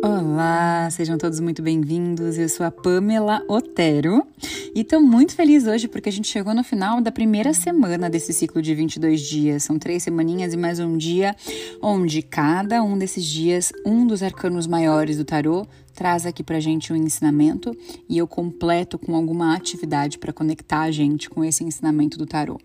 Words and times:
Olá, 0.00 0.88
sejam 0.92 1.18
todos 1.18 1.40
muito 1.40 1.60
bem-vindos. 1.60 2.38
Eu 2.38 2.48
sou 2.48 2.64
a 2.64 2.70
Pamela 2.70 3.42
Otero 3.48 4.24
e 4.72 4.82
estou 4.82 5.00
muito 5.00 5.34
feliz 5.34 5.66
hoje 5.66 5.88
porque 5.88 6.08
a 6.08 6.12
gente 6.12 6.28
chegou 6.28 6.54
no 6.54 6.62
final 6.62 7.00
da 7.00 7.10
primeira 7.10 7.52
semana 7.52 8.08
desse 8.08 8.32
ciclo 8.32 8.62
de 8.62 8.74
22 8.76 9.20
dias. 9.20 9.64
São 9.64 9.76
três 9.76 10.04
semaninhas 10.04 10.54
e 10.54 10.56
mais 10.56 10.78
um 10.78 10.96
dia, 10.96 11.34
onde 11.82 12.22
cada 12.22 12.80
um 12.80 12.96
desses 12.96 13.24
dias, 13.24 13.72
um 13.84 14.06
dos 14.06 14.22
arcanos 14.22 14.68
maiores 14.68 15.16
do 15.16 15.24
tarô 15.24 15.66
traz 15.94 16.26
aqui 16.26 16.44
pra 16.44 16.60
gente 16.60 16.92
um 16.92 16.96
ensinamento 16.96 17.76
e 18.08 18.18
eu 18.18 18.28
completo 18.28 19.00
com 19.00 19.16
alguma 19.16 19.56
atividade 19.56 20.16
para 20.16 20.32
conectar 20.32 20.82
a 20.82 20.92
gente 20.92 21.28
com 21.28 21.44
esse 21.44 21.64
ensinamento 21.64 22.16
do 22.16 22.24
tarô. 22.24 22.60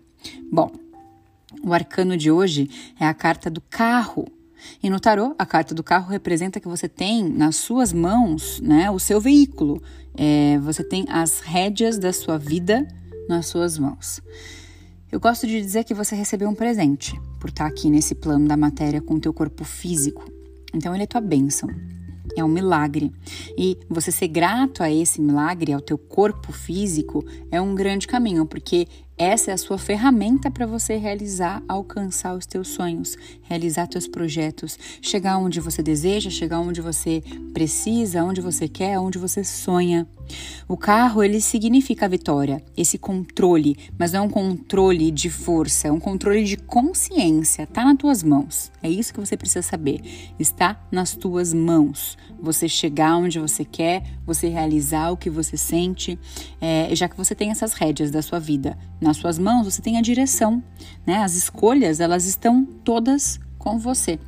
Bom, 0.52 0.70
o 1.64 1.72
arcano 1.72 2.16
de 2.16 2.30
hoje 2.30 2.70
é 2.98 3.06
a 3.06 3.12
carta 3.14 3.50
do 3.50 3.60
carro. 3.60 4.24
E 4.82 4.90
no 4.90 5.00
tarô, 5.00 5.34
a 5.38 5.46
carta 5.46 5.74
do 5.74 5.82
carro 5.82 6.10
representa 6.10 6.60
que 6.60 6.68
você 6.68 6.88
tem 6.88 7.28
nas 7.28 7.56
suas 7.56 7.92
mãos 7.92 8.60
né, 8.60 8.90
o 8.90 8.98
seu 8.98 9.20
veículo. 9.20 9.82
É, 10.16 10.58
você 10.60 10.84
tem 10.84 11.04
as 11.08 11.40
rédeas 11.40 11.98
da 11.98 12.12
sua 12.12 12.38
vida 12.38 12.86
nas 13.28 13.46
suas 13.46 13.78
mãos. 13.78 14.20
Eu 15.10 15.20
gosto 15.20 15.46
de 15.46 15.60
dizer 15.60 15.84
que 15.84 15.94
você 15.94 16.16
recebeu 16.16 16.48
um 16.48 16.54
presente 16.54 17.18
por 17.38 17.50
estar 17.50 17.66
aqui 17.66 17.88
nesse 17.88 18.14
plano 18.14 18.48
da 18.48 18.56
matéria 18.56 19.00
com 19.00 19.14
o 19.14 19.20
teu 19.20 19.32
corpo 19.32 19.64
físico. 19.64 20.24
Então 20.74 20.92
ele 20.92 21.04
é 21.04 21.06
tua 21.06 21.20
bênção. 21.20 21.70
É 22.36 22.42
um 22.42 22.48
milagre. 22.48 23.12
E 23.56 23.78
você 23.88 24.10
ser 24.10 24.28
grato 24.28 24.82
a 24.82 24.90
esse 24.90 25.20
milagre, 25.20 25.72
ao 25.72 25.80
teu 25.80 25.96
corpo 25.96 26.52
físico, 26.52 27.24
é 27.50 27.60
um 27.60 27.74
grande 27.74 28.06
caminho, 28.08 28.44
porque 28.44 28.88
essa 29.16 29.52
é 29.52 29.54
a 29.54 29.58
sua 29.58 29.78
ferramenta 29.78 30.50
para 30.50 30.66
você 30.66 30.96
realizar, 30.96 31.62
alcançar 31.68 32.34
os 32.34 32.46
teus 32.46 32.68
sonhos, 32.68 33.16
realizar 33.42 33.86
teus 33.86 34.08
projetos, 34.08 34.76
chegar 35.00 35.38
onde 35.38 35.60
você 35.60 35.84
deseja, 35.84 36.30
chegar 36.30 36.58
onde 36.58 36.80
você 36.80 37.22
precisa, 37.52 38.24
onde 38.24 38.40
você 38.40 38.66
quer, 38.66 38.98
onde 38.98 39.16
você 39.16 39.44
sonha. 39.44 40.04
O 40.66 40.76
carro, 40.76 41.22
ele 41.22 41.40
significa 41.40 42.06
a 42.06 42.08
vitória, 42.08 42.62
esse 42.76 42.98
controle, 42.98 43.76
mas 43.98 44.12
não 44.12 44.20
é 44.20 44.22
um 44.22 44.28
controle 44.28 45.10
de 45.10 45.30
força, 45.30 45.88
é 45.88 45.92
um 45.92 46.00
controle 46.00 46.42
de 46.44 46.56
consciência, 46.56 47.66
tá 47.66 47.84
nas 47.84 47.98
tuas 47.98 48.22
mãos. 48.22 48.72
É 48.82 48.88
isso 48.88 49.12
que 49.12 49.20
você 49.20 49.36
precisa 49.36 49.62
saber. 49.62 50.00
Está 50.38 50.82
nas 50.90 51.14
tuas 51.14 51.52
mãos. 51.52 52.16
Você 52.40 52.68
chegar 52.68 53.16
onde 53.16 53.38
você 53.38 53.64
quer, 53.64 54.02
você 54.26 54.48
realizar 54.48 55.10
o 55.10 55.16
que 55.16 55.30
você 55.30 55.56
sente, 55.56 56.18
é, 56.60 56.94
já 56.94 57.08
que 57.08 57.16
você 57.16 57.34
tem 57.34 57.50
essas 57.50 57.74
rédeas 57.74 58.10
da 58.10 58.22
sua 58.22 58.38
vida 58.38 58.76
nas 59.04 59.18
suas 59.18 59.38
mãos, 59.38 59.66
você 59.66 59.82
tem 59.82 59.98
a 59.98 60.02
direção, 60.02 60.62
né? 61.06 61.18
As 61.18 61.34
escolhas, 61.34 62.00
elas 62.00 62.24
estão 62.24 62.64
todas 62.64 63.38
com 63.58 63.78
você. 63.78 64.18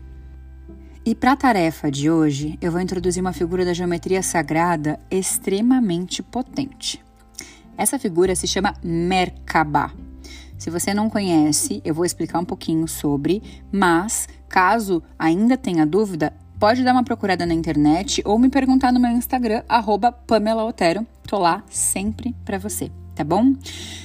E 1.05 1.15
para 1.15 1.33
a 1.33 1.37
tarefa 1.37 1.91
de 1.91 2.11
hoje, 2.11 2.59
eu 2.61 2.71
vou 2.71 2.81
introduzir 2.81 3.21
uma 3.21 3.33
figura 3.33 3.65
da 3.65 3.73
geometria 3.73 4.23
sagrada 4.23 5.01
extremamente 5.11 6.23
potente. 6.23 7.03
Essa 7.77 7.99
figura 7.99 8.35
se 8.37 8.47
chama 8.47 8.75
Merkaba. 8.83 9.93
Se 10.59 10.69
você 10.69 10.93
não 10.93 11.09
conhece, 11.09 11.81
eu 11.85 11.95
vou 11.95 12.05
explicar 12.05 12.39
um 12.39 12.45
pouquinho 12.45 12.87
sobre, 12.89 13.43
mas 13.71 14.29
caso 14.49 15.03
ainda 15.19 15.57
tenha 15.57 15.87
dúvida, 15.87 16.33
pode 16.59 16.83
dar 16.83 16.93
uma 16.93 17.05
procurada 17.05 17.47
na 17.47 17.55
internet 17.55 18.23
ou 18.25 18.39
me 18.39 18.49
perguntar 18.49 18.93
no 18.93 19.01
meu 19.01 19.11
Instagram, 19.11 19.63
arroba 19.69 20.11
Pamela 20.13 20.65
Otero. 20.65 21.07
Tô 21.27 21.39
lá 21.39 21.63
sempre 21.69 22.35
para 22.45 22.59
você, 22.59 22.91
tá 23.17 23.25
bom? 23.25 23.55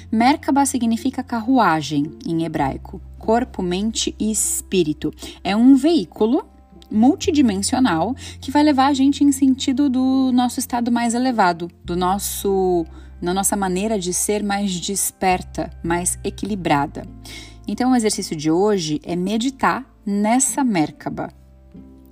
Merkaba 0.10 0.66
significa 0.66 1.22
carruagem 1.22 2.18
em 2.26 2.44
hebraico, 2.46 3.02
corpo, 3.20 3.62
mente 3.62 4.16
e 4.18 4.32
espírito. 4.32 5.14
É 5.44 5.56
um 5.56 5.76
veículo 5.76 6.46
multidimensional 6.90 8.16
que 8.40 8.52
vai 8.52 8.64
levar 8.64 8.88
a 8.88 8.94
gente 8.94 9.24
em 9.24 9.32
sentido 9.32 9.90
do 9.90 10.32
nosso 10.34 10.60
estado 10.60 10.92
mais 10.92 11.14
elevado, 11.14 11.70
do 11.84 11.96
nosso 11.96 12.86
na 13.22 13.36
nossa 13.36 13.56
maneira 13.56 14.00
de 14.00 14.12
ser 14.14 14.42
mais 14.42 14.80
desperta, 14.80 15.70
mais 15.84 16.18
equilibrada. 16.24 17.06
Então, 17.68 17.92
o 17.92 17.96
exercício 17.96 18.36
de 18.36 18.50
hoje 18.50 19.00
é 19.04 19.16
meditar 19.16 19.86
nessa 20.04 20.64
Merkaba, 20.64 21.32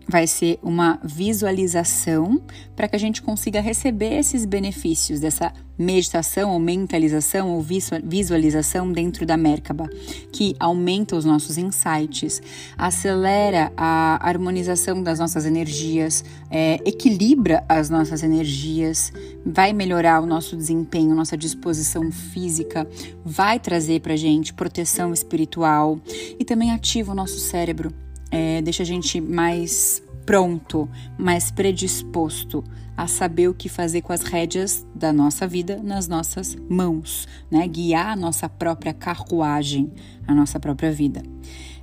vai 0.09 0.25
ser 0.25 0.57
uma 0.63 0.99
visualização 1.03 2.41
para 2.75 2.87
que 2.87 2.95
a 2.95 2.99
gente 2.99 3.21
consiga 3.21 3.61
receber 3.61 4.17
esses 4.17 4.43
benefícios 4.43 5.19
dessa 5.19 5.53
meditação 5.77 6.51
ou 6.51 6.59
mentalização 6.59 7.51
ou 7.51 7.63
visualização 8.03 8.91
dentro 8.91 9.23
da 9.23 9.37
Merkaba, 9.37 9.87
que 10.33 10.55
aumenta 10.59 11.15
os 11.15 11.23
nossos 11.23 11.57
insights, 11.57 12.41
acelera 12.75 13.71
a 13.77 14.27
harmonização 14.27 15.03
das 15.03 15.19
nossas 15.19 15.45
energias, 15.45 16.25
é, 16.49 16.79
equilibra 16.85 17.63
as 17.69 17.89
nossas 17.89 18.23
energias, 18.23 19.13
vai 19.45 19.73
melhorar 19.73 20.21
o 20.21 20.25
nosso 20.25 20.57
desempenho, 20.57 21.15
nossa 21.15 21.37
disposição 21.37 22.11
física, 22.11 22.87
vai 23.23 23.59
trazer 23.59 24.01
para 24.01 24.15
gente 24.15 24.55
proteção 24.55 25.13
espiritual 25.13 25.99
e 26.39 26.43
também 26.43 26.71
ativa 26.71 27.11
o 27.11 27.15
nosso 27.15 27.37
cérebro 27.37 27.93
é, 28.31 28.61
deixa 28.61 28.83
a 28.83 28.85
gente 28.85 29.19
mais 29.19 30.03
pronto, 30.25 30.87
mais 31.17 31.49
predisposto 31.49 32.63
a 32.95 33.07
saber 33.07 33.47
o 33.47 33.53
que 33.53 33.69
fazer 33.69 34.01
com 34.01 34.13
as 34.13 34.21
rédeas 34.21 34.85
da 34.93 35.13
nossa 35.13 35.47
vida 35.47 35.81
nas 35.81 36.07
nossas 36.07 36.55
mãos, 36.69 37.27
né? 37.49 37.67
Guiar 37.67 38.09
a 38.09 38.15
nossa 38.15 38.49
própria 38.49 38.93
carruagem, 38.93 39.91
a 40.27 40.35
nossa 40.35 40.59
própria 40.59 40.91
vida. 40.91 41.23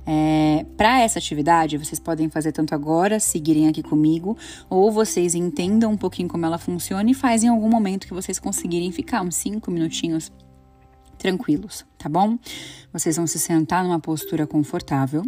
É, 0.05 0.65
Para 0.77 1.01
essa 1.01 1.19
atividade, 1.19 1.77
vocês 1.77 1.99
podem 1.99 2.29
fazer 2.29 2.53
tanto 2.53 2.73
agora, 2.73 3.19
seguirem 3.19 3.67
aqui 3.67 3.83
comigo, 3.83 4.37
ou 4.69 4.89
vocês 4.91 5.35
entendam 5.35 5.91
um 5.91 5.97
pouquinho 5.97 6.29
como 6.29 6.45
ela 6.45 6.57
funciona 6.57 7.11
e 7.11 7.13
fazem 7.13 7.49
em 7.49 7.51
algum 7.51 7.67
momento 7.67 8.07
que 8.07 8.13
vocês 8.13 8.39
conseguirem 8.39 8.91
ficar 8.93 9.21
uns 9.23 9.35
5 9.35 9.69
minutinhos 9.69 10.31
tranquilos, 11.17 11.83
tá 11.97 12.07
bom? 12.07 12.37
Vocês 12.93 13.17
vão 13.17 13.27
se 13.27 13.39
sentar 13.39 13.83
numa 13.83 13.99
postura 13.99 14.47
confortável 14.47 15.23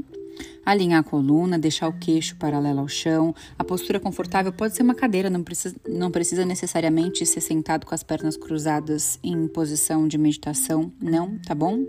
Alinhar 0.66 1.00
a 1.00 1.04
coluna, 1.04 1.58
deixar 1.58 1.88
o 1.88 1.94
queixo 1.94 2.36
paralelo 2.36 2.80
ao 2.80 2.88
chão. 2.88 3.34
A 3.58 3.64
postura 3.64 4.00
confortável 4.00 4.54
pode 4.54 4.76
ser 4.76 4.84
uma 4.84 4.96
cadeira, 4.96 5.30
não 5.30 5.44
precisa, 5.44 5.76
não 5.88 6.12
precisa 6.12 6.46
necessariamente 6.46 7.26
ser 7.26 7.42
sentado 7.42 7.86
com 7.86 7.96
as 7.96 8.04
pernas 8.04 8.38
cruzadas 8.38 9.20
em 9.24 9.48
posição 9.48 10.08
de 10.08 10.18
meditação, 10.18 10.92
não, 11.02 11.38
tá 11.40 11.56
bom? 11.56 11.86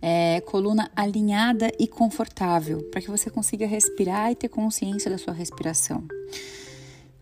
É, 0.00 0.40
coluna 0.42 0.90
alinhada 0.96 1.70
e 1.78 1.86
confortável, 1.86 2.82
para 2.90 3.00
que 3.00 3.10
você 3.10 3.30
consiga 3.30 3.66
respirar 3.66 4.32
e 4.32 4.34
ter 4.34 4.48
consciência 4.48 5.10
da 5.10 5.18
sua 5.18 5.32
respiração. 5.32 6.04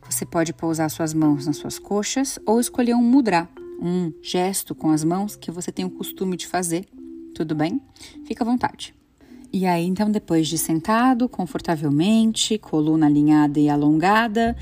Você 0.08 0.26
pode 0.26 0.52
pousar 0.52 0.90
suas 0.90 1.14
mãos 1.14 1.46
nas 1.46 1.56
suas 1.56 1.78
coxas 1.78 2.38
ou 2.44 2.58
escolher 2.58 2.94
um 2.94 3.02
mudra, 3.02 3.48
um 3.80 4.12
gesto 4.20 4.74
com 4.74 4.90
as 4.90 5.04
mãos 5.04 5.36
que 5.36 5.50
você 5.50 5.70
tem 5.70 5.84
o 5.84 5.90
costume 5.90 6.36
de 6.36 6.46
fazer. 6.46 6.86
Tudo 7.34 7.54
bem? 7.54 7.80
Fica 8.26 8.42
à 8.42 8.46
vontade. 8.46 8.99
E 9.52 9.66
aí, 9.66 9.84
então, 9.84 10.10
depois 10.10 10.46
de 10.46 10.56
sentado 10.56 11.28
confortavelmente, 11.28 12.56
coluna 12.56 13.06
alinhada 13.06 13.58
e 13.58 13.68
alongada, 13.68 14.56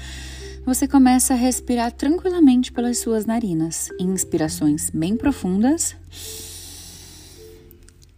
você 0.64 0.88
começa 0.88 1.34
a 1.34 1.36
respirar 1.36 1.92
tranquilamente 1.92 2.72
pelas 2.72 2.98
suas 2.98 3.26
narinas. 3.26 3.90
Inspirações 4.00 4.88
bem 4.88 5.14
profundas, 5.14 5.94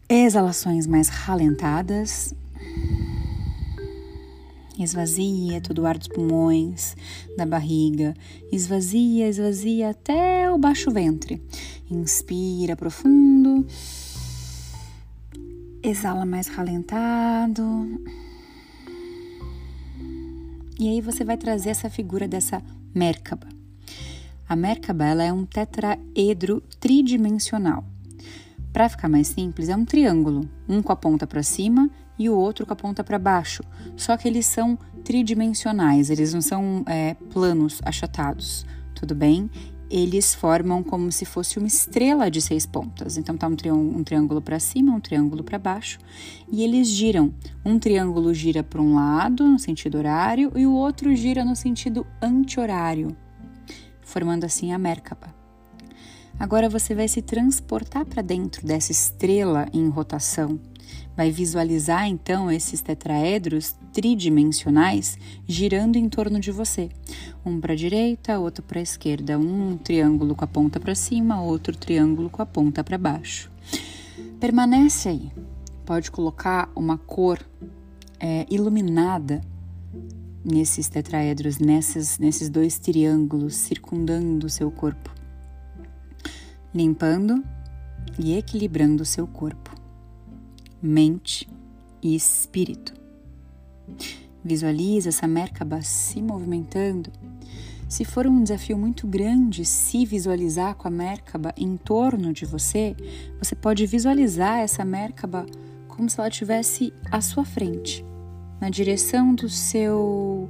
exalações 0.09 0.87
mais 0.87 1.09
ralentadas. 1.09 2.35
Esvazia 4.79 5.61
todo 5.61 5.83
o 5.83 5.87
ar 5.87 5.99
dos 5.99 6.09
pulmões, 6.09 6.97
da 7.37 7.45
barriga. 7.45 8.15
Esvazia, 8.51 9.29
esvazia 9.29 9.91
até 9.91 10.51
o 10.51 10.57
baixo 10.57 10.91
ventre. 10.91 11.43
Inspira 11.91 12.77
profundo. 12.77 13.67
Exala 15.91 16.25
mais 16.25 16.47
ralentado. 16.47 18.01
E 20.79 20.89
aí 20.89 21.01
você 21.01 21.25
vai 21.25 21.37
trazer 21.37 21.71
essa 21.71 21.91
figura 21.91 22.29
dessa 22.29 22.63
Merkaba. 22.95 23.49
A 24.49 24.55
Merkaba 24.55 25.05
ela 25.05 25.25
é 25.25 25.33
um 25.33 25.45
tetraedro 25.45 26.63
tridimensional. 26.79 27.85
Para 28.73 28.89
ficar 28.89 29.09
mais 29.09 29.27
simples, 29.27 29.69
é 29.69 29.75
um 29.75 29.85
triângulo, 29.85 30.49
um 30.69 30.81
com 30.81 30.93
a 30.93 30.97
ponta 30.97 31.27
para 31.27 31.43
cima 31.43 31.91
e 32.17 32.31
o 32.31 32.37
outro 32.37 32.65
com 32.65 32.73
a 32.73 32.77
ponta 32.77 33.03
para 33.03 33.19
baixo. 33.19 33.65
Só 33.97 34.17
que 34.17 34.29
eles 34.29 34.47
são 34.47 34.79
tridimensionais, 35.03 36.09
eles 36.09 36.33
não 36.33 36.41
são 36.41 36.85
é, 36.87 37.15
planos 37.33 37.81
achatados, 37.85 38.65
tudo 38.95 39.13
bem? 39.13 39.51
Eles 39.91 40.35
formam 40.35 40.83
como 40.83 41.11
se 41.11 41.25
fosse 41.25 41.59
uma 41.59 41.67
estrela 41.67 42.31
de 42.31 42.41
seis 42.41 42.65
pontas. 42.65 43.17
Então 43.17 43.37
tá 43.37 43.49
um, 43.49 43.99
um 43.99 44.05
triângulo 44.05 44.41
para 44.41 44.61
cima, 44.61 44.95
um 44.95 45.01
triângulo 45.01 45.43
para 45.43 45.59
baixo, 45.59 45.99
e 46.51 46.63
eles 46.63 46.89
giram. 46.89 47.35
Um 47.65 47.79
triângulo 47.79 48.33
gira 48.33 48.63
para 48.63 48.81
um 48.81 48.95
lado, 48.95 49.45
no 49.45 49.59
sentido 49.59 49.99
horário, 49.99 50.53
e 50.55 50.65
o 50.65 50.73
outro 50.73 51.15
gira 51.17 51.45
no 51.45 51.57
sentido 51.57 52.07
anti-horário, 52.23 53.17
formando 54.01 54.45
assim 54.45 54.73
a 54.73 54.79
Merkaba. 54.79 55.35
Agora 56.39 56.71
você 56.71 56.95
vai 56.95 57.09
se 57.09 57.21
transportar 57.21 58.07
para 58.07 58.23
dentro 58.23 58.67
dessa 58.67 58.93
estrela 58.93 59.67
em 59.75 59.89
rotação 59.89 60.59
Vai 61.21 61.31
visualizar 61.31 62.09
então 62.09 62.51
esses 62.51 62.81
tetraedros 62.81 63.77
tridimensionais 63.93 65.19
girando 65.47 65.97
em 65.97 66.09
torno 66.09 66.41
de 66.41 66.51
você. 66.51 66.89
Um 67.45 67.61
para 67.61 67.75
a 67.75 67.77
direita, 67.77 68.39
outro 68.39 68.63
para 68.63 68.79
a 68.79 68.83
esquerda, 68.83 69.39
um 69.39 69.77
triângulo 69.77 70.35
com 70.35 70.45
a 70.45 70.49
ponta 70.49 70.81
para 70.81 70.95
cima, 70.95 71.43
outro 71.43 71.77
triângulo 71.77 72.31
com 72.31 72.41
a 72.41 72.47
ponta 72.47 72.83
para 72.83 72.97
baixo. 72.97 73.53
Permanece 74.41 75.11
aí. 75.11 75.31
Pode 75.85 76.11
colocar 76.11 76.71
uma 76.75 76.97
cor 76.97 77.39
é, 78.19 78.47
iluminada 78.49 79.43
nesses 80.43 80.89
tetraedros, 80.89 81.59
nesses, 81.59 82.19
nesses 82.19 82.49
dois 82.49 82.79
triângulos 82.79 83.57
circundando 83.57 84.47
o 84.47 84.51
seu 84.51 84.71
corpo, 84.71 85.15
limpando 86.75 87.45
e 88.19 88.39
equilibrando 88.39 89.03
o 89.03 89.07
seu 89.07 89.27
corpo, 89.27 89.70
mente 90.83 91.49
e 92.03 92.15
espírito. 92.15 92.95
Visualize 94.43 95.09
essa 95.09 95.27
Merkaba 95.27 95.83
se 95.83 96.23
movimentando. 96.23 97.11
Se 97.89 98.05
for 98.05 98.27
um 98.27 98.43
desafio 98.43 98.79
muito 98.79 99.07
grande 99.07 99.65
se 99.65 100.07
visualizar 100.07 100.77
com 100.77 100.89
a 100.89 100.91
Merkaba 100.91 101.53
em 101.57 101.77
torno 101.77 102.33
de 102.33 102.47
você, 102.47 102.97
você 103.39 103.55
pode 103.55 103.85
visualizar 103.87 104.61
essa 104.61 104.85
Merkaba 104.85 105.45
como 105.89 106.09
se 106.09 106.19
ela 106.19 106.29
estivesse 106.29 106.95
à 107.11 107.21
sua 107.21 107.45
frente, 107.45 108.05
na 108.61 108.71
direção 108.71 109.35
do 109.35 109.49
seu 109.49 110.49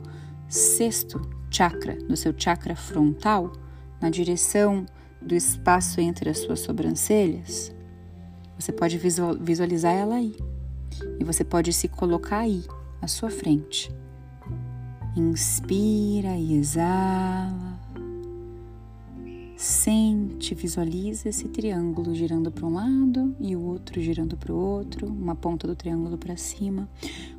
sexto 0.48 1.20
chakra, 1.50 1.96
do 1.96 2.16
seu 2.16 2.32
chakra 2.36 2.76
frontal, 2.76 3.50
na 4.00 4.10
direção 4.10 4.86
do 5.20 5.34
espaço 5.34 6.00
entre 6.00 6.30
as 6.30 6.38
suas 6.38 6.60
sobrancelhas, 6.60 7.74
você 8.60 8.72
pode 8.72 8.98
visualizar 8.98 9.94
ela 9.94 10.16
aí. 10.16 10.36
E 11.18 11.24
você 11.24 11.42
pode 11.42 11.72
se 11.72 11.88
colocar 11.88 12.40
aí, 12.40 12.62
à 13.00 13.06
sua 13.06 13.30
frente. 13.30 13.90
Inspira 15.16 16.36
e 16.36 16.54
exala. 16.54 17.80
Sente, 19.56 20.54
visualiza 20.54 21.28
esse 21.28 21.48
triângulo 21.48 22.14
girando 22.14 22.50
para 22.50 22.66
um 22.66 22.74
lado 22.74 23.34
e 23.40 23.56
o 23.56 23.60
outro 23.60 24.00
girando 24.00 24.36
para 24.36 24.52
o 24.52 24.56
outro, 24.56 25.06
uma 25.06 25.34
ponta 25.34 25.66
do 25.66 25.76
triângulo 25.76 26.16
para 26.16 26.36
cima, 26.36 26.88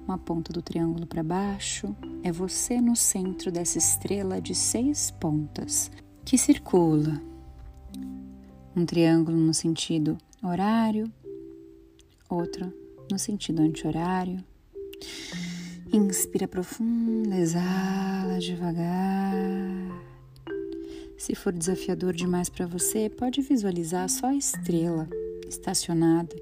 uma 0.07 0.17
ponta 0.17 0.53
do 0.53 0.61
triângulo 0.61 1.07
para 1.07 1.23
baixo. 1.23 1.95
É 2.23 2.31
você 2.31 2.79
no 2.79 2.95
centro 2.95 3.51
dessa 3.51 3.77
estrela 3.77 4.41
de 4.41 4.53
seis 4.53 5.11
pontas 5.11 5.89
que 6.23 6.37
circula 6.37 7.21
um 8.75 8.85
triângulo 8.85 9.37
no 9.37 9.53
sentido 9.53 10.17
horário, 10.43 11.11
outro 12.29 12.73
no 13.11 13.19
sentido 13.19 13.61
anti-horário. 13.61 14.43
Inspira 15.93 16.47
profundo, 16.47 17.33
exala 17.33 18.39
devagar. 18.39 19.33
Se 21.17 21.35
for 21.35 21.53
desafiador 21.53 22.13
demais 22.13 22.49
para 22.49 22.65
você, 22.65 23.09
pode 23.09 23.41
visualizar 23.41 24.09
só 24.09 24.27
a 24.27 24.35
estrela 24.35 25.07
estacionada. 25.47 26.35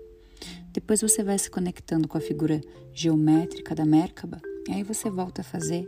Depois 0.72 1.02
você 1.02 1.24
vai 1.24 1.38
se 1.38 1.50
conectando 1.50 2.08
com 2.08 2.18
a 2.18 2.22
figura 2.22 2.62
geométrica 2.94 3.74
da 3.76 3.86
Merkaba 3.86 4.40
e 4.68 4.74
aí 4.74 4.84
você 4.84 5.10
volta 5.10 5.42
a 5.42 5.44
fazer. 5.44 5.88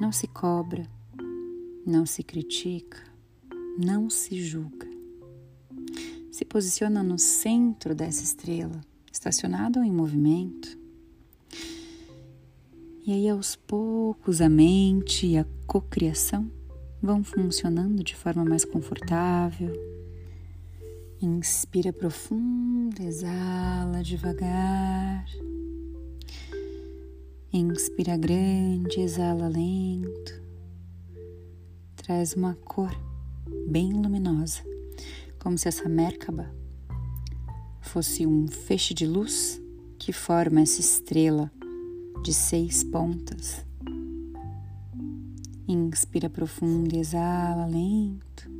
Não 0.00 0.12
se 0.12 0.26
cobra, 0.28 0.86
não 1.84 2.06
se 2.06 2.22
critica, 2.22 3.02
não 3.76 4.08
se 4.08 4.40
julga 4.40 4.89
se 6.40 6.44
posiciona 6.46 7.02
no 7.02 7.18
centro 7.18 7.94
dessa 7.94 8.24
estrela, 8.24 8.80
estacionada 9.12 9.78
ou 9.78 9.84
em 9.84 9.92
movimento. 9.92 10.74
E 13.06 13.12
aí, 13.12 13.28
aos 13.28 13.56
poucos, 13.56 14.40
a 14.40 14.48
mente 14.48 15.26
e 15.26 15.36
a 15.36 15.44
cocriação 15.66 16.50
vão 17.02 17.22
funcionando 17.22 18.02
de 18.02 18.16
forma 18.16 18.42
mais 18.42 18.64
confortável. 18.64 19.70
Inspira 21.20 21.92
profundo, 21.92 22.98
exala 23.02 24.02
devagar. 24.02 25.26
Inspira 27.52 28.16
grande, 28.16 28.98
exala 28.98 29.46
lento. 29.46 30.42
Traz 31.96 32.32
uma 32.32 32.54
cor 32.54 32.98
bem 33.68 33.92
luminosa 33.92 34.69
como 35.40 35.58
se 35.58 35.66
essa 35.66 35.88
Merkaba 35.88 36.54
fosse 37.80 38.26
um 38.26 38.46
feixe 38.46 38.94
de 38.94 39.06
luz 39.06 39.60
que 39.98 40.12
forma 40.12 40.60
essa 40.60 40.80
estrela 40.80 41.50
de 42.22 42.32
seis 42.32 42.84
pontas. 42.84 43.64
Inspira 45.66 46.28
profundo 46.28 46.94
e 46.94 46.98
exala 46.98 47.66
lento, 47.66 48.50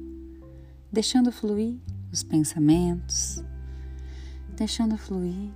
deixando 0.90 1.30
fluir 1.30 1.78
os 2.10 2.22
pensamentos, 2.22 3.44
deixando 4.56 4.96
fluir 4.96 5.50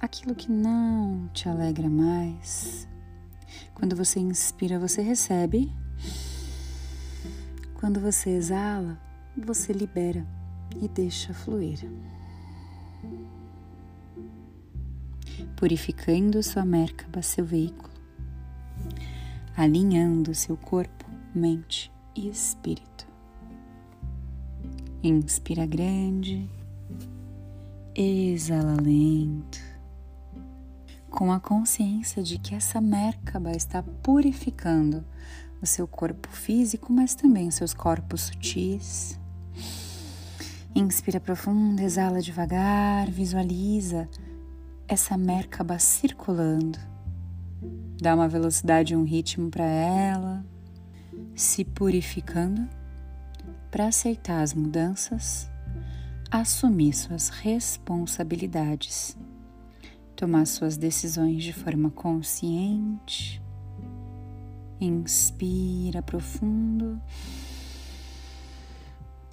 aquilo 0.00 0.34
que 0.34 0.50
não 0.50 1.28
te 1.32 1.48
alegra 1.48 1.88
mais. 1.88 2.88
Quando 3.74 3.96
você 3.96 4.20
inspira, 4.20 4.78
você 4.78 5.00
recebe. 5.00 5.72
Quando 7.74 8.00
você 8.00 8.30
exala, 8.30 8.98
você 9.36 9.72
libera 9.72 10.26
e 10.80 10.88
deixa 10.88 11.34
fluir. 11.34 11.78
Purificando 15.56 16.42
sua 16.42 16.64
Merkaba, 16.64 17.22
seu 17.22 17.44
veículo, 17.44 17.92
alinhando 19.56 20.34
seu 20.34 20.56
corpo, 20.56 21.04
mente 21.34 21.92
e 22.14 22.28
espírito. 22.28 23.06
Inspira 25.02 25.66
grande, 25.66 26.48
exala 27.94 28.76
lento, 28.80 29.60
com 31.10 31.30
a 31.30 31.38
consciência 31.38 32.22
de 32.22 32.38
que 32.38 32.54
essa 32.54 32.80
Merkaba 32.80 33.52
está 33.52 33.82
purificando 33.82 35.04
o 35.60 35.66
seu 35.66 35.86
corpo 35.86 36.28
físico, 36.28 36.92
mas 36.92 37.14
também 37.14 37.48
os 37.48 37.54
seus 37.54 37.74
corpos 37.74 38.22
sutis, 38.22 39.18
Inspira 40.74 41.20
profundo, 41.20 41.80
exala 41.80 42.20
devagar, 42.20 43.10
visualiza 43.10 44.08
essa 44.88 45.16
Merkaba 45.16 45.78
circulando. 45.78 46.78
Dá 48.00 48.14
uma 48.14 48.28
velocidade 48.28 48.94
um 48.96 49.04
ritmo 49.04 49.50
para 49.50 49.64
ela, 49.64 50.44
se 51.34 51.64
purificando 51.64 52.68
para 53.70 53.86
aceitar 53.86 54.42
as 54.42 54.52
mudanças, 54.52 55.50
assumir 56.30 56.92
suas 56.92 57.28
responsabilidades, 57.28 59.16
tomar 60.14 60.46
suas 60.46 60.76
decisões 60.76 61.42
de 61.42 61.52
forma 61.52 61.90
consciente. 61.90 63.42
Inspira 64.80 66.02
profundo. 66.02 67.00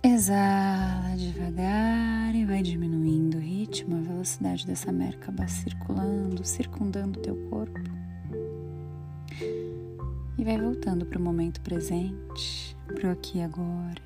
Exala 0.03 1.15
devagar 1.15 2.34
e 2.34 2.43
vai 2.43 2.63
diminuindo 2.63 3.38
o 3.38 3.39
ritmo, 3.39 3.98
a 3.98 4.01
velocidade 4.01 4.65
dessa 4.65 4.91
Merkaba 4.91 5.48
circulando, 5.48 6.43
circundando 6.43 7.20
o 7.20 7.22
teu 7.22 7.36
corpo. 7.51 7.79
E 10.39 10.43
vai 10.43 10.60
voltando 10.60 11.05
para 11.05 11.20
o 11.20 11.22
momento 11.22 11.62
presente, 11.62 12.75
para 12.96 13.10
o 13.10 13.12
aqui 13.12 13.38
e 13.38 13.43
agora, 13.43 14.01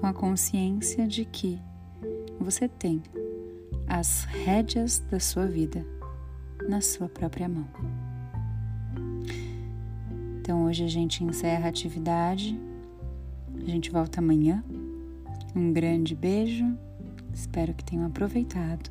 com 0.00 0.06
a 0.06 0.14
consciência 0.14 1.06
de 1.06 1.26
que 1.26 1.60
você 2.40 2.68
tem 2.68 3.02
as 3.86 4.24
rédeas 4.24 4.98
da 5.10 5.20
sua 5.20 5.46
vida 5.46 5.84
na 6.66 6.80
sua 6.80 7.06
própria 7.06 7.50
mão. 7.50 7.68
Então 10.40 10.64
hoje 10.64 10.84
a 10.84 10.88
gente 10.88 11.22
encerra 11.22 11.66
a 11.66 11.68
atividade 11.68 12.58
a 13.62 13.70
gente 13.70 13.90
volta 13.90 14.20
amanhã. 14.20 14.62
Um 15.54 15.72
grande 15.72 16.14
beijo. 16.14 16.64
Espero 17.32 17.74
que 17.74 17.84
tenham 17.84 18.06
aproveitado 18.06 18.90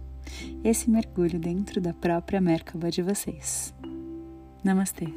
esse 0.64 0.90
mergulho 0.90 1.40
dentro 1.40 1.80
da 1.80 1.94
própria 1.94 2.42
Merkaba 2.42 2.90
de 2.90 3.02
vocês. 3.02 3.74
Namastê! 4.64 5.08